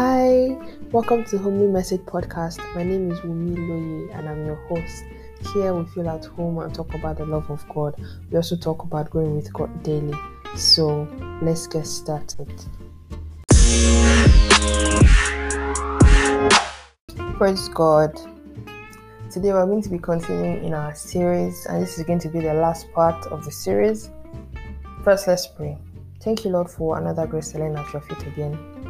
[0.00, 0.56] Hi,
[0.92, 2.58] welcome to Homely Message Podcast.
[2.76, 5.02] My name is Wumi Loye and I'm your host.
[5.52, 8.00] Here we feel at home and talk about the love of God.
[8.30, 10.16] We also talk about going with God daily.
[10.54, 11.08] So
[11.42, 12.48] let's get started.
[17.36, 18.14] Praise God.
[19.32, 22.38] Today we're going to be continuing in our series, and this is going to be
[22.38, 24.10] the last part of the series.
[25.02, 25.76] First, let's pray.
[26.20, 28.87] Thank you, Lord, for another grace learn at your feet again.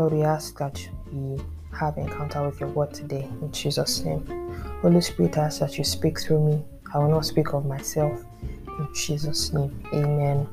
[0.00, 1.38] Lord, we ask that we
[1.78, 4.24] have encounter with your word today in Jesus' name.
[4.80, 6.64] Holy Spirit, I ask that you speak through me.
[6.94, 9.78] I will not speak of myself in Jesus' name.
[9.92, 10.48] Amen.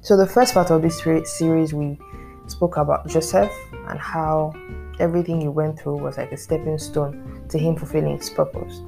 [0.00, 1.98] So, the first part of this series, we
[2.46, 3.52] spoke about Joseph
[3.88, 4.54] and how
[5.00, 8.80] everything he went through was like a stepping stone to him fulfilling his purpose.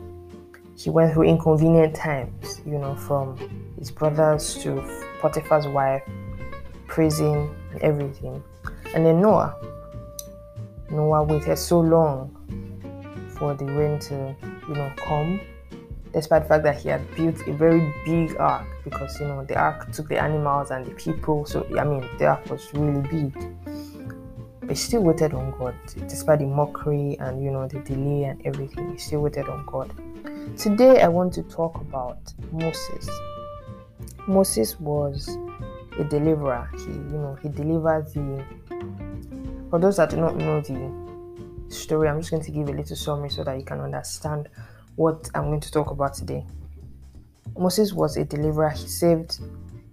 [0.79, 3.37] He went through inconvenient times, you know, from
[3.79, 4.81] his brothers to
[5.21, 6.05] Potiphar's wife,
[6.87, 8.43] prison, and everything.
[8.95, 9.55] And then Noah.
[10.91, 12.35] Noah waited so long
[13.39, 14.35] for the rain to,
[14.69, 15.41] you know, come,
[16.13, 19.55] despite the fact that he had built a very big ark because, you know, the
[19.55, 21.45] ark took the animals and the people.
[21.45, 23.35] So, I mean, the ark was really big.
[24.61, 25.75] But he still waited on God,
[26.09, 28.93] despite the mockery and, you know, the delay and everything.
[28.93, 29.93] He still waited on God.
[30.57, 32.19] Today, I want to talk about
[32.51, 33.09] Moses.
[34.27, 35.39] Moses was
[35.99, 36.71] a deliverer.
[36.77, 38.45] He, you know, he delivers the
[39.71, 40.91] for those that do not know the
[41.69, 44.49] story, I'm just going to give a little summary so that you can understand
[44.97, 46.47] what I'm going to talk about today.
[47.57, 49.41] Moses was a deliverer, he saved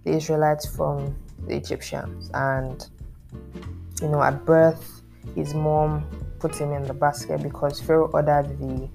[0.04, 1.14] the Israelites from
[1.46, 2.88] the Egyptians, and
[4.00, 5.02] you know, at birth,
[5.34, 6.06] his mom
[6.38, 8.88] put him in the basket because Pharaoh ordered the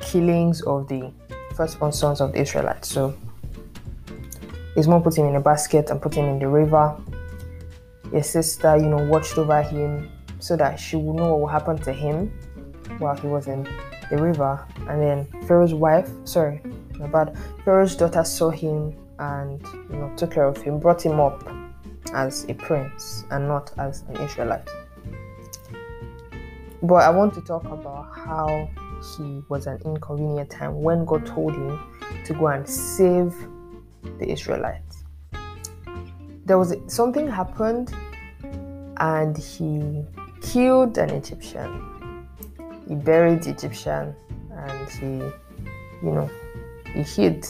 [0.00, 1.12] killings of the
[1.54, 2.88] firstborn sons of the Israelites.
[2.88, 3.16] So
[4.76, 6.94] his mom put him in a basket and put him in the river.
[8.12, 11.78] His sister, you know, watched over him so that she would know what would happen
[11.78, 12.30] to him
[12.98, 13.66] while he was in
[14.10, 14.64] the river.
[14.88, 16.60] And then Pharaoh's wife, sorry,
[16.98, 21.18] my bad, Pharaoh's daughter saw him and you know took care of him, brought him
[21.20, 21.48] up
[22.12, 24.68] as a prince and not as an Israelite.
[26.82, 28.68] But I want to talk about how
[29.16, 31.80] he was an inconvenient time when God told him
[32.26, 33.34] to go and save
[34.18, 35.04] the Israelites.
[36.44, 37.94] There was something happened
[38.98, 40.04] and he
[40.40, 42.26] killed an Egyptian.
[42.88, 44.14] He buried the Egyptian
[44.52, 46.30] and he, you know,
[46.94, 47.46] he hid.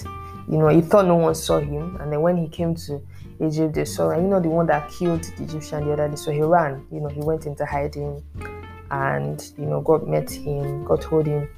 [0.49, 1.97] You know, he thought no one saw him.
[2.00, 3.00] And then when he came to
[3.41, 6.16] Egypt, they saw, and you know, the one that killed the Egyptian the other day.
[6.16, 8.22] So he ran, you know, he went into hiding.
[8.91, 10.84] And, you know, God met him.
[10.84, 11.49] God told him,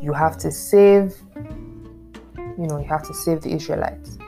[0.00, 4.18] you have to save, you know, you have to save the Israelites.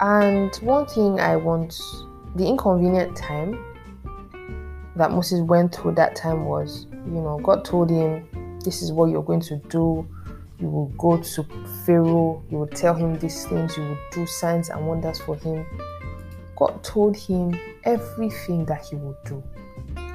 [0.00, 1.80] And one thing I want,
[2.36, 3.58] the inconvenient time
[4.94, 8.28] that Moses went through that time was, you know, God told him,
[8.60, 10.06] This is what you're going to do.
[10.60, 11.46] You will go to
[11.84, 15.64] Pharaoh, you will tell him these things, you will do signs and wonders for him.
[16.56, 19.42] God told him everything that he would do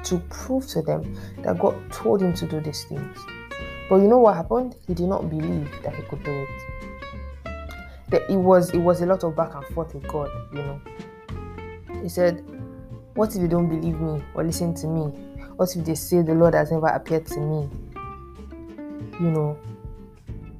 [0.04, 3.18] to prove to them that God told him to do these things.
[3.88, 4.76] But you know what happened?
[4.86, 6.73] He did not believe that he could do it.
[8.12, 10.80] It was it was a lot of back and forth with God, you know.
[12.02, 12.44] He said,
[13.14, 15.02] what if you don't believe me or listen to me?
[15.56, 17.68] What if they say the Lord has never appeared to me?
[19.20, 19.58] You know.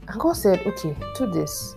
[0.07, 1.77] And God said, okay, do this.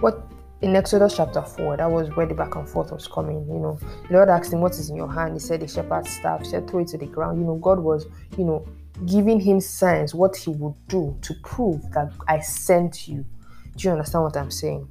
[0.00, 0.26] What
[0.62, 3.46] in Exodus chapter 4, that was where the back and forth was coming.
[3.46, 3.78] You know,
[4.08, 5.34] the Lord asked him, What is in your hand?
[5.34, 6.40] He said, The shepherd's staff.
[6.40, 7.38] He said, Throw it to the ground.
[7.38, 8.06] You know, God was,
[8.36, 8.66] you know,
[9.04, 13.24] giving him signs what he would do to prove that I sent you.
[13.76, 14.88] Do you understand what I'm saying?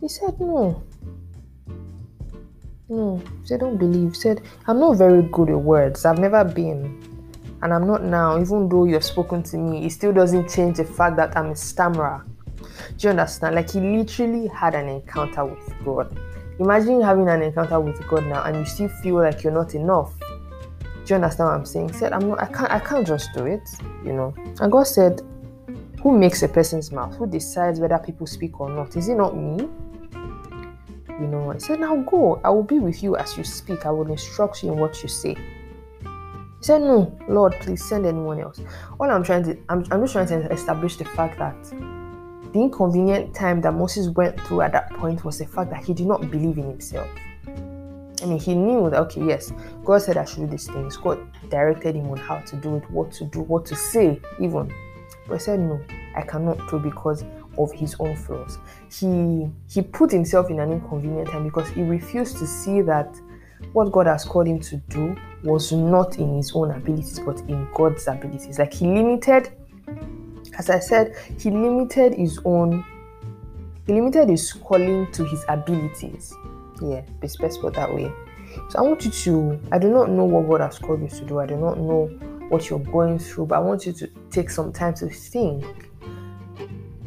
[0.00, 0.82] He said, No,
[2.92, 4.14] no, He said don't believe.
[4.14, 6.04] Said I'm not very good at words.
[6.04, 7.00] I've never been,
[7.62, 8.38] and I'm not now.
[8.38, 11.56] Even though you've spoken to me, it still doesn't change the fact that I'm a
[11.56, 12.26] stammerer.
[12.98, 13.54] Do you understand?
[13.54, 16.18] Like he literally had an encounter with God.
[16.58, 20.12] Imagine having an encounter with God now, and you still feel like you're not enough.
[20.20, 20.26] Do
[21.06, 21.88] you understand what I'm saying?
[21.88, 22.42] He said I'm not.
[22.42, 22.70] I can't.
[22.70, 23.66] I can't just do it.
[24.04, 24.34] You know.
[24.60, 25.22] And God said,
[26.02, 27.14] "Who makes a person's mouth?
[27.16, 28.96] Who decides whether people speak or not?
[28.96, 29.68] Is it not me?"
[31.22, 33.90] you know, I said, Now go, I will be with you as you speak, I
[33.90, 35.34] will instruct you in what you say.
[35.34, 36.08] He
[36.60, 38.60] said, No, Lord, please send anyone else.
[38.98, 41.62] All I'm trying to, I'm, I'm just trying to establish the fact that
[42.52, 45.94] the inconvenient time that Moses went through at that point was the fact that he
[45.94, 47.08] did not believe in himself.
[47.46, 49.52] I mean, he knew that, okay, yes,
[49.84, 50.96] God said I should do these things.
[50.96, 54.72] God directed him on how to do it, what to do, what to say, even.
[55.32, 55.80] But he said, No,
[56.14, 57.24] I cannot do because
[57.56, 58.58] of his own flaws.
[58.90, 63.18] He he put himself in an inconvenient time because he refused to see that
[63.72, 67.66] what God has called him to do was not in his own abilities, but in
[67.72, 68.58] God's abilities.
[68.58, 69.50] Like he limited,
[70.58, 72.84] as I said, he limited his own,
[73.86, 76.34] he limited his calling to his abilities.
[76.82, 78.12] Yeah, best put that way.
[78.68, 81.24] So I want you to, I do not know what God has called you to
[81.24, 81.40] do.
[81.40, 82.10] I do not know
[82.52, 85.64] what you're going through, but I want you to take some time to think.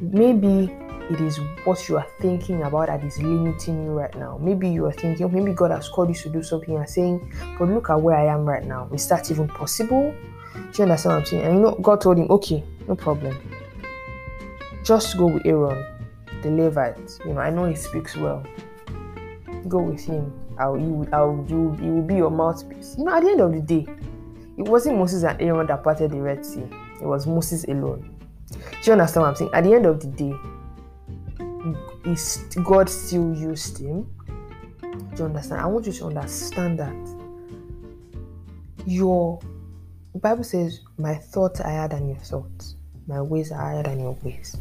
[0.01, 0.74] Maybe
[1.12, 4.39] it is what you are thinking about that is limiting you right now.
[4.42, 7.69] Maybe you are thinking, maybe God has called you to do something and saying, but
[7.69, 8.89] look at where I am right now.
[8.92, 10.15] Is that even possible?
[10.56, 11.44] Do you understand what I'm saying?
[11.44, 13.38] And you know, God told him, okay, no problem.
[14.83, 15.86] Just go with Aaron,
[16.41, 17.19] the Levite.
[17.24, 18.44] You know, I know he speaks well.
[19.68, 20.33] Go with him.
[20.57, 22.95] I'll, you, I'll, you, he will be your mouthpiece.
[22.98, 23.88] You know, at the end of the day,
[24.57, 26.63] it wasn't Moses and Aaron that parted the Red Sea.
[27.01, 28.15] It was Moses alone.
[28.49, 29.51] Do you understand what I'm saying?
[29.53, 30.33] At the end of the day,
[32.63, 34.07] God still used him?
[34.81, 35.61] Do you understand?
[35.61, 36.95] I want you to understand that
[38.85, 39.39] your
[40.15, 42.75] Bible says, My thoughts are higher than your thoughts,
[43.07, 44.55] my ways are higher than your ways.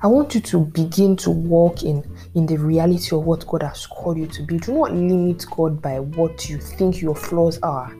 [0.00, 3.84] I want you to begin to walk in in the reality of what God has
[3.86, 4.58] called you to be.
[4.58, 7.92] Do not limit God by what you think your flaws are.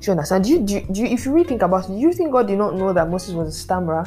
[0.00, 0.44] Do you understand?
[0.44, 2.32] Do you, do you, do you if you really think about it, do you think
[2.32, 4.06] God did not know that Moses was a stammerer?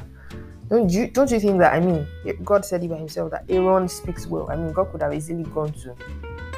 [0.70, 2.08] Don't you don't you think that I mean
[2.46, 4.50] God said it by himself that Aaron speaks well?
[4.50, 5.96] I mean God could have easily gone to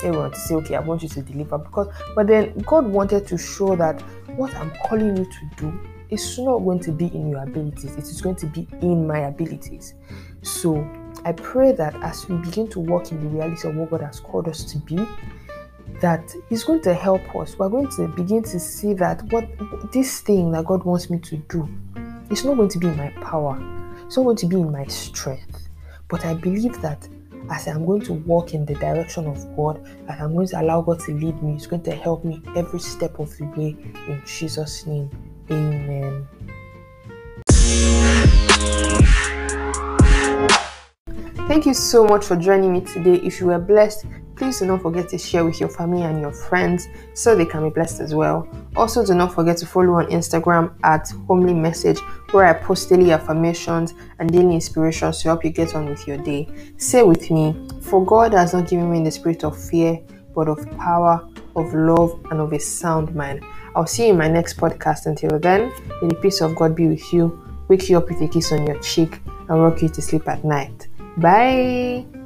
[0.03, 3.37] Aaron to say, Okay, I want you to deliver because but then God wanted to
[3.37, 4.01] show that
[4.37, 5.79] what I'm calling you to do
[6.09, 9.19] is not going to be in your abilities, it is going to be in my
[9.19, 9.95] abilities.
[10.43, 10.87] So
[11.25, 14.19] I pray that as we begin to walk in the reality of what God has
[14.19, 14.97] called us to be,
[16.01, 17.57] that He's going to help us.
[17.57, 19.47] We're going to begin to see that what
[19.91, 21.67] this thing that God wants me to do
[22.29, 23.59] is not going to be in my power
[24.05, 25.69] it's not going to be in my strength.
[26.07, 27.07] But I believe that
[27.49, 30.81] as I'm going to walk in the direction of God, as I'm going to allow
[30.81, 33.75] God to lead me, it's going to help me every step of the way
[34.07, 35.09] in Jesus' name.
[35.49, 36.27] Amen.
[41.47, 43.15] Thank you so much for joining me today.
[43.15, 44.05] If you were blessed,
[44.43, 47.63] please do not forget to share with your family and your friends so they can
[47.63, 48.45] be blessed as well.
[48.75, 52.01] Also, do not forget to follow on Instagram at Homely Message,
[52.31, 56.17] where I post daily affirmations and daily inspirations to help you get on with your
[56.17, 56.49] day.
[56.77, 59.99] Say with me, For God has not given me the spirit of fear,
[60.35, 61.25] but of power,
[61.55, 63.45] of love, and of a sound mind.
[63.75, 65.05] I'll see you in my next podcast.
[65.05, 68.27] Until then, may the peace of God be with you, wake you up with a
[68.27, 70.89] kiss on your cheek, and rock you to sleep at night.
[71.17, 72.22] Bye.